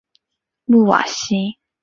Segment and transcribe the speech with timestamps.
[0.65, 1.59] 穆瓦西。